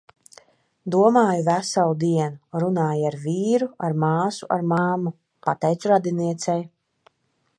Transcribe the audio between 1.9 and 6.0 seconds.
dienu. Runāju ar vīru, ar māsu, ar mammu. Pateicu